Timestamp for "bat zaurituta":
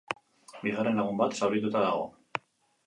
1.21-1.87